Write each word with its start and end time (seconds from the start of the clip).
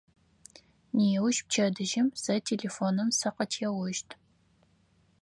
Неущ, 0.95 1.37
пчэдыжьым, 1.45 2.07
сэ 2.21 2.35
телефоным 2.47 3.09
сыкъытеощт. 3.17 4.09